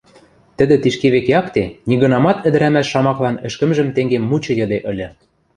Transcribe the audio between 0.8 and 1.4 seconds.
тишкевек